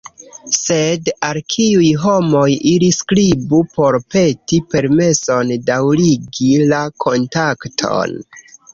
[0.53, 8.23] Sed al kiuj homoj ili skribu por peti permeson daŭrigi la kontakton?